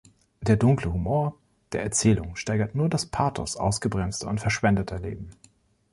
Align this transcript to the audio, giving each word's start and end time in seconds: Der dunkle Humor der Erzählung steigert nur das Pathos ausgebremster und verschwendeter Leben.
Der 0.41 0.55
dunkle 0.55 0.91
Humor 0.91 1.37
der 1.73 1.83
Erzählung 1.83 2.35
steigert 2.35 2.73
nur 2.73 2.89
das 2.89 3.05
Pathos 3.05 3.55
ausgebremster 3.55 4.29
und 4.29 4.41
verschwendeter 4.41 4.97
Leben. 4.97 5.29